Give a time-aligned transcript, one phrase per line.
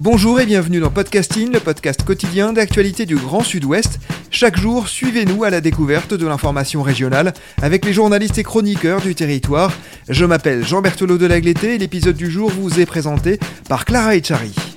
[0.00, 4.00] Bonjour et bienvenue dans Podcasting, le podcast quotidien d'actualité du Grand Sud-Ouest.
[4.28, 9.14] Chaque jour, suivez-nous à la découverte de l'information régionale avec les journalistes et chroniqueurs du
[9.14, 9.72] territoire.
[10.08, 13.38] Je m'appelle Jean Berthelot de Lagleté et l'épisode du jour vous est présenté
[13.68, 14.73] par Clara Echari.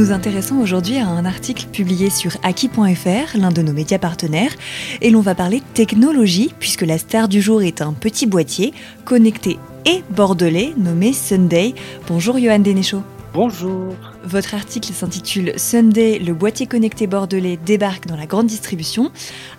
[0.00, 4.54] Nous nous intéressons aujourd'hui à un article publié sur Aki.fr, l'un de nos médias partenaires,
[5.02, 8.72] et l'on va parler technologie, puisque la star du jour est un petit boîtier
[9.04, 11.74] connecté et bordelais nommé Sunday.
[12.08, 13.02] Bonjour Johan Denéchaud.
[13.34, 13.94] Bonjour.
[14.24, 19.10] Votre article s'intitule Sunday, le boîtier connecté bordelais débarque dans la grande distribution.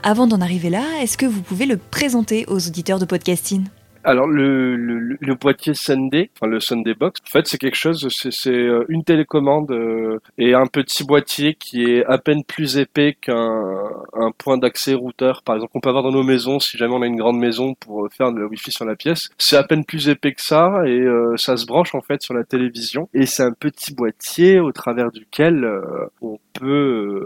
[0.02, 3.66] Avant d'en arriver là, est-ce que vous pouvez le présenter aux auditeurs de podcasting?
[4.04, 8.08] Alors le, le, le boîtier Sunday, enfin le Sunday Box, en fait c'est quelque chose,
[8.10, 13.16] c'est- euh, une télécommande euh, et un petit boîtier qui est à peine plus épais
[13.22, 13.62] qu'un
[14.14, 17.04] un point d'accès routeur, par exemple qu'on peut avoir dans nos maisons si jamais on
[17.04, 19.30] a une grande maison pour faire le Wi-Fi sur la pièce.
[19.38, 22.34] C'est à peine plus épais que ça et euh, ça se branche en fait sur
[22.34, 23.08] la télévision.
[23.14, 25.82] Et c'est un petit boîtier au travers duquel euh,
[26.22, 26.68] on peut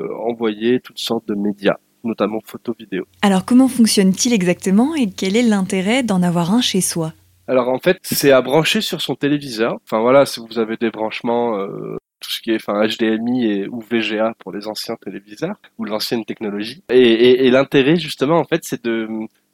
[0.09, 3.05] euh, envoyer toutes sortes de médias, notamment photos, vidéos.
[3.21, 7.13] Alors comment fonctionne-t-il exactement et quel est l'intérêt d'en avoir un chez soi?
[7.47, 9.77] Alors en fait, c'est à brancher sur son téléviseur.
[9.83, 13.67] Enfin voilà, si vous avez des branchements, euh, tout ce qui est enfin HDMI et
[13.67, 16.83] ou VGA pour les anciens téléviseurs ou l'ancienne technologie.
[16.89, 19.07] Et, et, et l'intérêt justement en fait, c'est de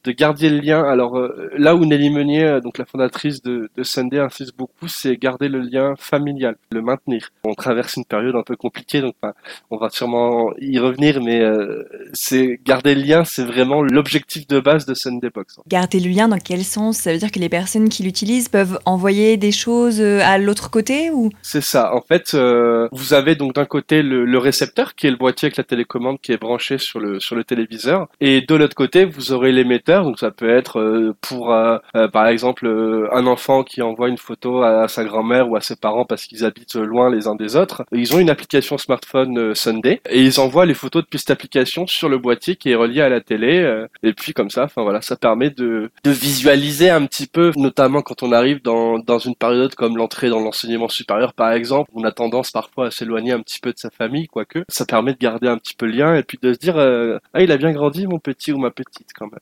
[0.04, 0.84] de garder le lien.
[0.84, 4.88] Alors euh, là où Nelly Meunier, euh, donc la fondatrice de, de Sunday, insiste beaucoup,
[4.88, 7.30] c'est garder le lien familial, le maintenir.
[7.44, 9.16] On traverse une période un peu compliquée, donc
[9.70, 14.60] on va sûrement y revenir, mais euh, c'est garder le lien, c'est vraiment l'objectif de
[14.60, 15.60] base de Sunday Box.
[15.68, 16.98] Garder le lien dans quel sens?
[16.98, 20.70] Ça veut dire que les personnes qui l'utilisent peuvent envoyer des choses euh, à l'autre
[20.70, 21.30] côté ou?
[21.42, 21.94] C'est ça.
[21.94, 25.48] En fait, euh, vous avez donc d'un côté le, le récepteur qui est le boîtier
[25.48, 29.06] avec la télécommande qui est branché sur le sur le téléviseur, et de l'autre côté
[29.06, 29.52] vous aurez
[30.00, 32.68] Donc ça peut être euh, pour euh, euh, par exemple
[33.12, 36.46] un enfant qui envoie une photo à, sa grand-mère ou à ses parents parce qu'ils
[36.46, 37.84] habitent loin les uns des autres.
[37.92, 42.10] Ils ont une application smartphone Sunday et ils envoient les photos depuis cette application sur
[42.10, 43.86] le boîtier qui est relié à la télé.
[44.04, 48.24] et puis comme ça, enfin voilà, ça permet de visualiser un petit peu, notamment quand
[48.24, 52.12] on arrive dans dans une période comme l'entrée dans l'enseignement supérieur par exemple, on a
[52.12, 55.48] tendance parfois à s'éloigner un petit peu de sa famille, quoique ça permet de garder
[55.48, 58.08] un petit peu le lien et puis de se dire ah il a bien grandi
[58.08, 59.40] mon petit ou ma petite quand même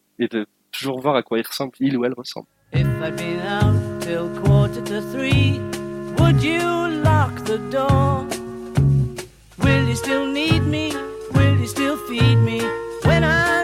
[0.71, 2.47] toujours voir à quoi il ressemble, il ou elle ressemble.
[2.71, 5.59] If I'd been out till quarter to three,
[6.19, 6.61] would you
[7.03, 8.25] lock the door?
[9.63, 10.93] Will you still need me?
[11.33, 12.61] Will you still feed me?
[13.03, 13.58] When I'm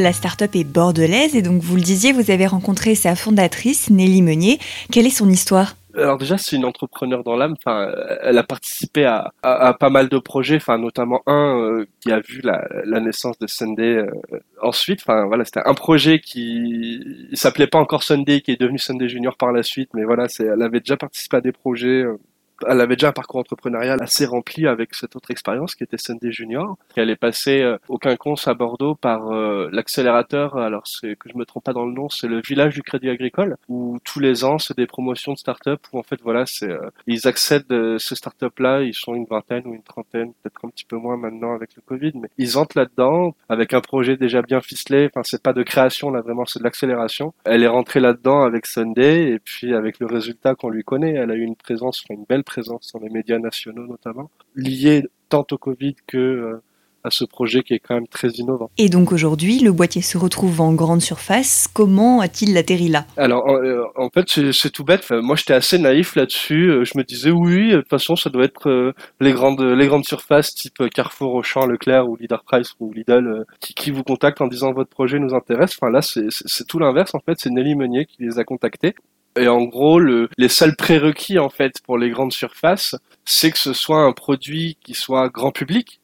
[0.00, 4.22] La start-up est bordelaise et donc vous le disiez, vous avez rencontré sa fondatrice Nelly
[4.22, 4.58] Meunier.
[4.90, 5.74] Quelle est son histoire?
[5.94, 7.54] Alors déjà, c'est une entrepreneur dans l'âme.
[7.58, 10.56] Enfin, elle a participé à, pas mal de projets.
[10.56, 13.96] Enfin, notamment un euh, qui a vu la, naissance de Sunday.
[13.96, 14.10] euh,
[14.62, 19.08] ensuite, enfin voilà, c'était un projet qui s'appelait pas encore Sunday, qui est devenu Sunday
[19.08, 19.90] Junior par la suite.
[19.92, 22.04] Mais voilà, elle avait déjà participé à des projets.
[22.04, 22.16] euh,
[22.68, 26.32] elle avait déjà un parcours entrepreneurial assez rempli avec cette autre expérience qui était Sunday
[26.32, 26.76] Junior.
[26.96, 30.56] Elle est passée euh, au Quinconce à Bordeaux par euh, l'accélérateur.
[30.56, 33.08] Alors c'est que je me trompe pas dans le nom, c'est le village du Crédit
[33.08, 36.70] Agricole où tous les ans c'est des promotions de start-up où en fait voilà c'est
[36.70, 40.64] euh, ils accèdent euh, ces start-up là, ils sont une vingtaine ou une trentaine, peut-être
[40.64, 44.16] un petit peu moins maintenant avec le Covid, mais ils entrent là-dedans avec un projet
[44.16, 45.08] déjà bien ficelé.
[45.12, 47.34] Enfin c'est pas de création là vraiment, c'est de l'accélération.
[47.44, 51.30] Elle est rentrée là-dedans avec Sunday et puis avec le résultat qu'on lui connaît, elle
[51.30, 55.58] a eu une présence, une belle présence dans les médias nationaux notamment, liée tant au
[55.66, 56.62] Covid que euh,
[57.02, 58.70] à ce projet qui est quand même très innovant.
[58.76, 61.66] Et donc aujourd'hui, le boîtier se retrouve en grande surface.
[61.72, 63.06] Comment a-t-il atterri là?
[63.16, 65.06] Alors en, euh, en fait c'est tout bête.
[65.10, 66.64] Moi j'étais assez naïf là-dessus.
[66.70, 70.04] Euh, Je me disais oui, de toute façon ça doit être les grandes les grandes
[70.04, 74.48] surfaces type Carrefour, Auchan, Leclerc ou Leader Price ou Lidl qui, qui vous contactent en
[74.48, 75.72] disant votre projet nous intéresse.
[75.78, 77.36] Enfin là c'est tout l'inverse en fait.
[77.38, 78.94] C'est Nelly Meunier qui les a contactés.
[79.38, 83.58] Et en gros, le, les seuls prérequis en fait pour les grandes surfaces, c'est que
[83.58, 86.00] ce soit un produit qui soit grand public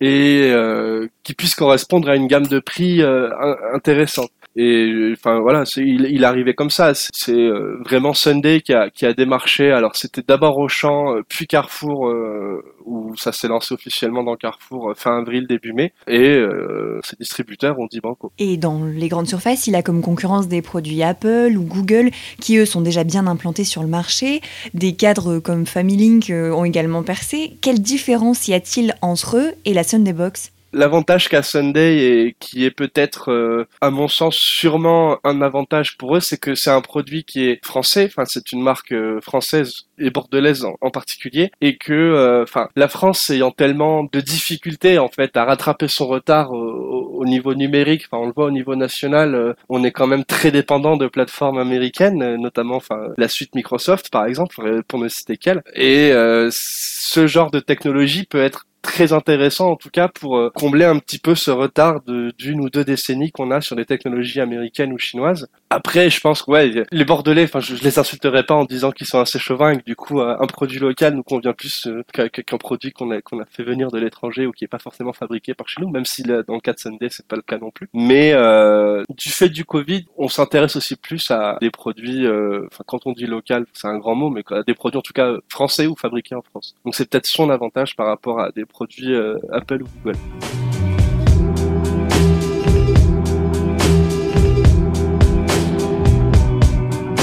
[0.00, 4.30] et euh, qui puisse correspondre à une gamme de prix euh, in- intéressante.
[4.54, 6.92] Et enfin voilà, il, il arrivait comme ça.
[6.94, 9.70] C'est euh, vraiment Sunday qui a, qui a démarché.
[9.70, 14.90] Alors c'était d'abord Auchan, euh, puis Carrefour, euh, où ça s'est lancé officiellement dans Carrefour
[14.90, 15.92] euh, fin avril, début mai.
[16.06, 18.32] Et euh, ces distributeurs ont dit banco.
[18.38, 22.10] Et dans les grandes surfaces, il a comme concurrence des produits Apple ou Google
[22.40, 24.40] qui, eux, sont déjà bien implantés sur le marché.
[24.74, 27.56] Des cadres comme Familink euh, ont également percé.
[27.62, 30.52] Quelle différence y a-t-il entre eux et la Sunday Box?
[30.72, 36.16] L'avantage qu'a Sunday et qui est peut-être, euh, à mon sens, sûrement un avantage pour
[36.16, 38.06] eux, c'est que c'est un produit qui est français.
[38.06, 42.88] Enfin, c'est une marque euh, française et bordelaise en, particulier, et que, euh, enfin, la
[42.88, 47.54] France ayant tellement de difficultés en fait à rattraper son retard au, au- au niveau
[47.54, 48.06] numérique.
[48.10, 51.06] Enfin, on le voit au niveau national, euh, on est quand même très dépendant de
[51.06, 54.54] plateformes américaines, notamment, enfin, la suite Microsoft par exemple,
[54.88, 55.62] pour- ne citer qu'elle.
[55.74, 56.12] Et
[56.50, 60.98] ce genre de technologie peut être très intéressant en tout cas pour euh, combler un
[60.98, 64.98] petit peu ce retard d'une ou deux décennies qu'on a sur les technologies américaines ou
[64.98, 65.48] chinoises.
[65.70, 68.90] Après, je pense que ouais, les Bordelais, enfin, je, je les insulterai pas en disant
[68.90, 71.86] qu'ils sont assez chauvins et que du coup, euh, un produit local nous convient plus
[71.86, 74.78] euh, qu'un produit qu'on a qu'on a fait venir de l'étranger ou qui est pas
[74.78, 77.42] forcément fabriqué par chez nous, même si dans le cas de Sunday, c'est pas le
[77.42, 77.88] cas non plus.
[77.94, 82.84] Mais euh, du fait du Covid, on s'intéresse aussi plus à des produits, euh, enfin,
[82.86, 85.32] quand on dit local, c'est un grand mot, mais à des produits en tout cas
[85.48, 86.74] français ou fabriqués en France.
[86.84, 90.18] Donc c'est peut-être son avantage par rapport à des produits euh, Apple ou Google.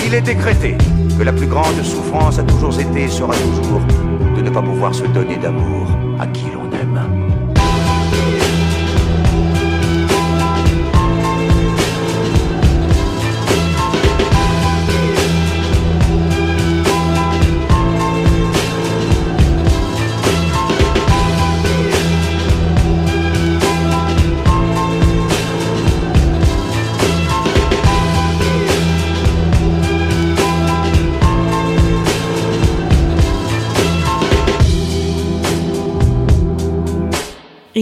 [0.05, 0.75] Il est décrété
[1.17, 3.81] que la plus grande souffrance a toujours été et sera toujours
[4.35, 5.87] de ne pas pouvoir se donner d'amour
[6.19, 7.28] à qui l'on aime.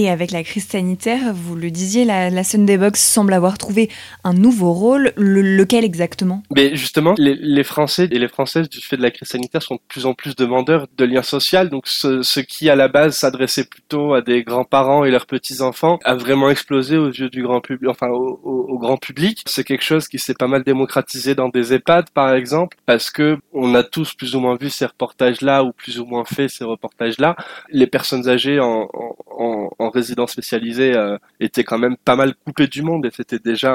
[0.08, 3.90] Et avec la crise sanitaire, vous le disiez, la, la Sunday Box semble avoir trouvé
[4.24, 5.12] un nouveau rôle.
[5.18, 6.44] Le- lequel exactement?
[6.56, 9.82] Mais justement, les, Français et les Françaises, du fait de la crise sanitaire, sont de
[9.90, 11.66] plus en plus demandeurs de liens sociaux.
[11.66, 16.16] Donc, ce, qui, à la base, s'adressait plutôt à des grands-parents et leurs petits-enfants, a
[16.16, 19.44] vraiment explosé aux yeux du grand public, enfin, au, grand public.
[19.46, 23.40] C'est quelque chose qui s'est pas mal démocratisé dans des EHPAD, par exemple, parce que
[23.52, 26.64] on a tous plus ou moins vu ces reportages-là, ou plus ou moins fait ces
[26.64, 27.36] reportages-là.
[27.72, 28.88] Les personnes âgées en-
[29.80, 33.74] en résidence spécialisée euh, étaient quand même pas mal coupées du monde, et c'était déjà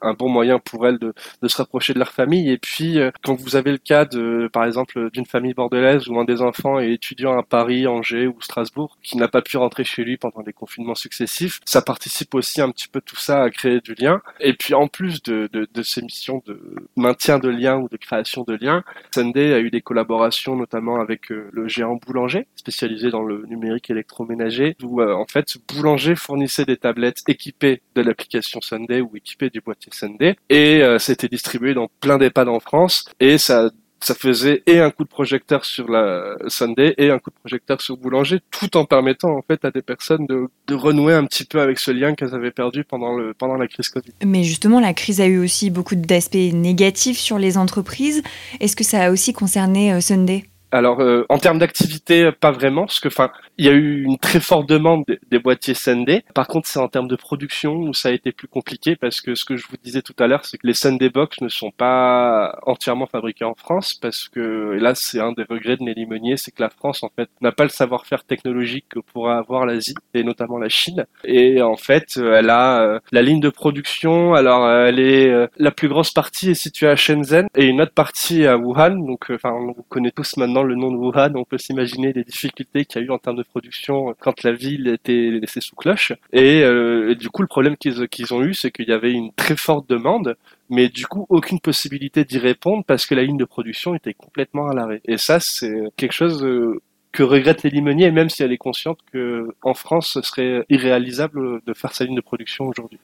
[0.00, 1.12] un, bon moyen pour elles de
[1.42, 2.50] de se rapprocher de leur famille.
[2.50, 6.18] Et puis, euh, quand vous avez le cas de, par exemple, d'une famille bordelaise où
[6.18, 9.84] un des enfants est étudiant à Paris, Angers ou Strasbourg, qui n'a pas pu rentrer
[9.84, 13.50] chez lui pendant les confinements successifs, ça participe aussi un petit peu tout ça à
[13.50, 14.22] créer du lien.
[14.40, 16.60] Et puis, en plus de, de, de ces missions de
[16.96, 18.82] maintien de liens ou de création de liens,
[19.14, 23.90] Sunday a eu des collaborations notamment avec euh, le géant Boulanger, spécialisé dans le numérique
[23.90, 29.50] électroménager, où euh, en fait Boulanger fournissait des tablettes équipées de l'application Sunday ou équipées
[29.50, 33.70] du boîtier Sunday, et euh, c'était distribué dans plein d'EHPAD en France, et ça
[34.00, 37.80] ça faisait et un coup de projecteur sur la Sunday et un coup de projecteur
[37.80, 41.44] sur Boulanger, tout en permettant en fait à des personnes de, de renouer un petit
[41.44, 44.12] peu avec ce lien qu'elles avaient perdu pendant le pendant la crise Covid.
[44.24, 48.22] Mais justement, la crise a eu aussi beaucoup d'aspects négatifs sur les entreprises.
[48.60, 50.44] Est-ce que ça a aussi concerné euh, Sunday?
[50.76, 54.18] Alors, euh, en termes d'activité, pas vraiment, parce que, enfin, il y a eu une
[54.18, 56.22] très forte demande des, boîtiers Sunday.
[56.34, 59.34] Par contre, c'est en termes de production où ça a été plus compliqué, parce que
[59.34, 61.70] ce que je vous disais tout à l'heure, c'est que les Sunday Box ne sont
[61.70, 66.06] pas entièrement fabriqués en France, parce que, et là, c'est un des regrets de Nelly
[66.06, 69.64] Meunier, c'est que la France, en fait, n'a pas le savoir-faire technologique que pourrait avoir
[69.64, 71.06] l'Asie, et notamment la Chine.
[71.24, 75.28] Et en fait, euh, elle a euh, la ligne de production, alors euh, elle est,
[75.28, 78.96] euh, la plus grosse partie est située à Shenzhen, et une autre partie à Wuhan,
[79.06, 82.24] donc, euh, enfin, on connaît tous maintenant le nom de Wuhan, on peut s'imaginer les
[82.24, 85.76] difficultés qu'il y a eu en termes de production quand la ville était laissée sous
[85.76, 86.12] cloche.
[86.32, 89.56] Et, euh, du coup, le problème qu'ils ont eu, c'est qu'il y avait une très
[89.56, 90.36] forte demande,
[90.68, 94.68] mais du coup, aucune possibilité d'y répondre parce que la ligne de production était complètement
[94.68, 95.00] à l'arrêt.
[95.06, 96.80] Et ça, c'est quelque chose euh,
[97.12, 101.60] que regrette les limoniers, même si elle est consciente que en France, ce serait irréalisable
[101.64, 102.98] de faire sa ligne de production aujourd'hui.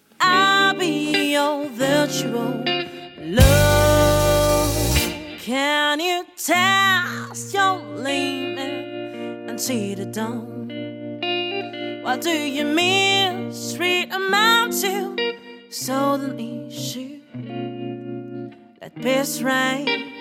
[5.43, 10.71] Can you test your limit and see the dawn?
[12.05, 13.49] What do you mean?
[13.49, 13.75] miss?
[13.75, 15.35] amount to
[15.69, 17.23] southern issue?
[18.81, 20.13] Let peace reign.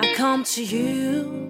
[0.00, 1.47] I come to you.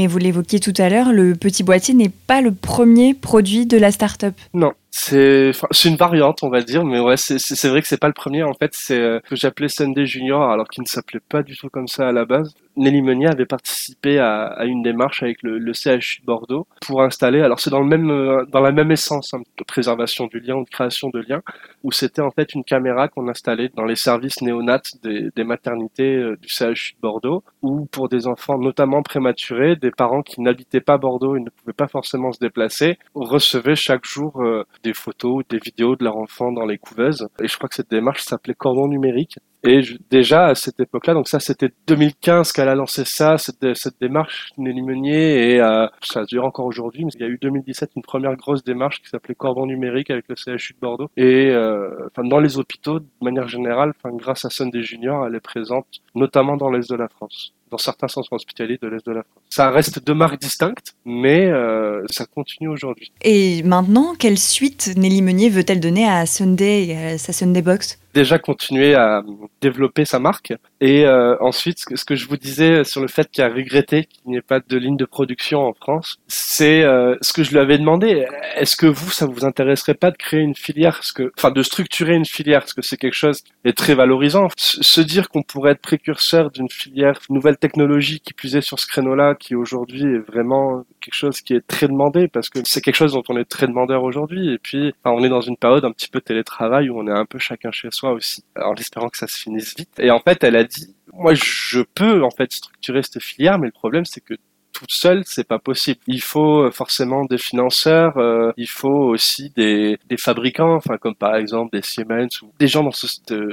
[0.00, 3.76] Mais vous l'évoquiez tout à l'heure, le petit boîtier n'est pas le premier produit de
[3.76, 4.32] la start-up.
[4.54, 5.52] Non, c'est
[5.84, 8.42] une variante, on va dire, mais ouais, c'est vrai que c'est pas le premier.
[8.42, 11.68] En fait, c'est euh, que j'appelais Sunday Junior, alors qu'il ne s'appelait pas du tout
[11.68, 12.54] comme ça à la base.
[12.76, 17.02] Nelly Meunier avait participé à, à une démarche avec le, le CHU de Bordeaux pour
[17.02, 17.40] installer.
[17.40, 20.56] Alors c'est dans le même euh, dans la même essence hein, de préservation du lien
[20.56, 21.42] ou de création de liens,
[21.82, 26.16] où c'était en fait une caméra qu'on installait dans les services néonates des, des maternités
[26.16, 30.80] euh, du CHU de Bordeaux, ou pour des enfants notamment prématurés, des parents qui n'habitaient
[30.80, 35.44] pas Bordeaux et ne pouvaient pas forcément se déplacer, recevaient chaque jour euh, des photos,
[35.48, 37.28] des vidéos de leur enfant dans les couveuses.
[37.42, 39.38] Et je crois que cette démarche s'appelait Cordon numérique.
[39.62, 43.74] Et je- déjà à cette époque-là, donc ça c'était 2015 qu'elle a lancé ça, cette,
[43.76, 47.04] cette démarche Nelly Meunier, et euh, ça dure encore aujourd'hui.
[47.04, 50.24] mais Il y a eu 2017 une première grosse démarche qui s'appelait Cordon numérique avec
[50.28, 51.10] le CHU de Bordeaux.
[51.16, 55.40] Et euh, dans les hôpitaux, de manière générale, enfin grâce à Sunday Junior, elle est
[55.40, 59.22] présente notamment dans l'est de la France, dans certains centres hospitaliers de l'est de la
[59.22, 59.42] France.
[59.50, 63.12] Ça reste deux marques distinctes, mais euh, ça continue aujourd'hui.
[63.22, 67.98] Et maintenant, quelle suite Nelly Meunier veut-elle donner à Sunday à sa Sunday Box?
[68.14, 69.22] Déjà continuer à
[69.60, 70.52] développer sa marque.
[70.80, 74.30] Et euh, ensuite, ce que, je vous disais sur le fait qu'il a regretté qu'il
[74.30, 77.58] n'y ait pas de ligne de production en France, c'est euh, ce que je lui
[77.58, 78.26] avais demandé.
[78.56, 81.62] Est-ce que vous, ça vous intéresserait pas de créer une filière, parce que, enfin, de
[81.62, 84.48] structurer une filière, parce que c'est quelque chose qui est très valorisant.
[84.56, 89.34] Se dire qu'on pourrait être précurseur d'une filière nouvelle technologie qui est sur ce créneau-là,
[89.34, 93.12] qui aujourd'hui est vraiment quelque chose qui est très demandé, parce que c'est quelque chose
[93.12, 94.52] dont on est très demandeur aujourd'hui.
[94.52, 97.26] Et puis, on est dans une période un petit peu télétravail où on est un
[97.26, 99.98] peu chacun chez soi aussi, en espérant que ça se finisse vite.
[99.98, 103.66] Et en fait, elle a dit, moi, je peux en fait structurer cette filière, mais
[103.66, 104.34] le problème, c'est que
[104.72, 106.00] toute seule, c'est pas possible.
[106.06, 111.14] Il faut euh, forcément des financeurs, euh, il faut aussi des, des fabricants, enfin comme
[111.14, 113.06] par exemple des Siemens ou des gens dans, ce,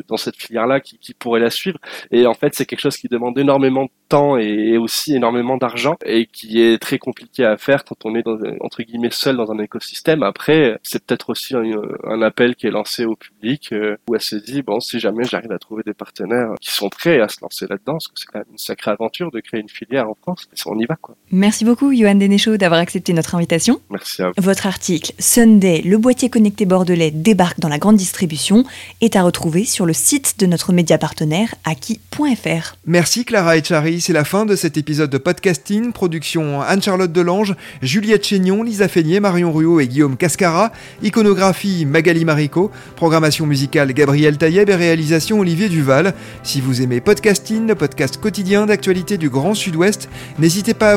[0.08, 1.80] dans cette filière-là qui, qui pourraient la suivre.
[2.12, 5.96] Et en fait, c'est quelque chose qui demande énormément de temps et, aussi énormément d'argent
[6.06, 9.52] et qui est très compliqué à faire quand on est dans, entre guillemets seul dans
[9.52, 10.24] un écosystème.
[10.24, 11.64] Après, c'est peut-être aussi un,
[12.04, 15.24] un appel qui est lancé au public euh, où elle se dit bon, si jamais
[15.24, 18.28] j'arrive à trouver des partenaires qui sont prêts à se lancer là-dedans, parce que c'est
[18.28, 21.07] quand même une sacrée aventure de créer une filière en France, on y va quoi.
[21.30, 23.82] Merci beaucoup, Johan Denechaud, d'avoir accepté notre invitation.
[23.90, 24.34] Merci à vous.
[24.38, 28.64] Votre article Sunday, le boîtier connecté bordelais débarque dans la grande distribution
[29.02, 32.78] est à retrouver sur le site de notre média partenaire aki.fr.
[32.86, 38.26] Merci Clara Echari, c'est la fin de cet épisode de podcasting, production Anne-Charlotte Delange, Juliette
[38.26, 40.72] Chénion, Lisa Feignet, Marion Ruot et Guillaume Cascara,
[41.04, 46.14] iconographie Magali Marico, programmation musicale Gabriel Taïeb et réalisation Olivier Duval.
[46.44, 50.10] Si vous aimez podcasting, le podcast quotidien d'actualité du Grand Sud-Ouest,
[50.40, 50.97] n'hésitez pas